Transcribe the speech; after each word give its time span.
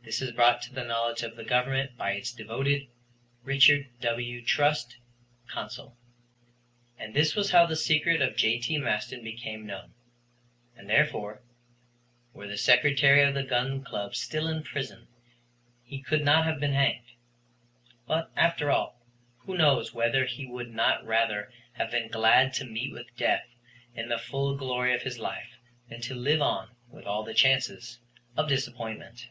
This 0.00 0.22
is 0.22 0.30
brought 0.32 0.62
to 0.62 0.72
the 0.72 0.84
knowledge 0.84 1.22
of 1.24 1.34
the 1.36 1.44
Government 1.44 1.96
by 1.98 2.12
its 2.12 2.32
devoted 2.32 2.86
"RICHARD 3.42 3.88
W. 4.00 4.42
TRUST, 4.42 4.96
Consul" 5.48 5.98
And 6.96 7.12
this 7.14 7.34
was 7.34 7.50
how 7.50 7.66
the 7.66 7.74
secret 7.76 8.22
of 8.22 8.36
J.T. 8.36 8.78
Maston 8.78 9.22
became 9.24 9.66
known. 9.66 9.92
And 10.76 10.88
therefore, 10.88 11.42
were 12.32 12.46
the 12.46 12.56
Secretary 12.56 13.22
of 13.24 13.34
the 13.34 13.42
Gun 13.42 13.82
Club 13.84 14.14
still 14.14 14.46
in 14.46 14.62
prison, 14.62 15.08
he 15.82 16.00
could 16.00 16.24
not 16.24 16.44
have 16.46 16.60
been 16.60 16.72
hanged. 16.74 17.10
But, 18.06 18.30
after 18.36 18.70
all, 18.70 19.04
who 19.40 19.58
knows 19.58 19.92
whether 19.92 20.24
he 20.26 20.46
would 20.46 20.70
not 20.72 21.04
rather 21.04 21.52
have 21.72 21.90
been 21.90 22.08
glad 22.08 22.54
to 22.54 22.64
meet 22.64 22.92
with 22.92 23.14
death 23.16 23.46
in 23.96 24.08
the 24.08 24.18
full 24.18 24.56
glory 24.56 24.94
of 24.94 25.02
his 25.02 25.18
life 25.18 25.58
than 25.90 26.00
to 26.02 26.14
live 26.14 26.40
on 26.40 26.76
with 26.88 27.04
all 27.04 27.24
the 27.24 27.34
chances 27.34 27.98
of 28.38 28.48
disappointment. 28.48 29.28